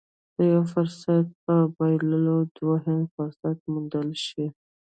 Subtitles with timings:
[0.35, 4.45] د يوه فرصت په بايللو دوهم فرصت موندلی شي.